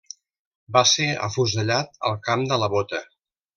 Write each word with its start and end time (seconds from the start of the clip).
Va 0.77 0.81
ser 0.91 1.05
afusellat 1.27 2.01
al 2.11 2.19
Camp 2.31 2.49
de 2.55 2.61
la 2.65 2.73
Bota. 2.79 3.07